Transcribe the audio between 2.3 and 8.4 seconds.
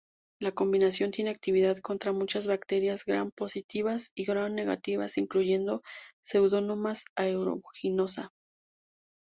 bacterias Gram-positivas y Gram-negativas incluyendo "Pseudomonas aeruginosa".